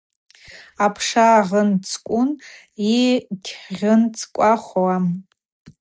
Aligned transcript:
Апша 0.85 1.29
гъынцӏкӏвун, 1.47 2.29
йыгьгъынцӏкӏвахуам. 2.87 5.05